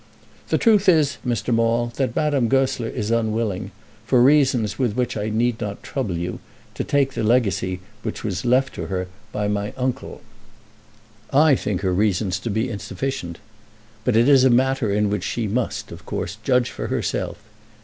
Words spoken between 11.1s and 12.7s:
I think her reasons to be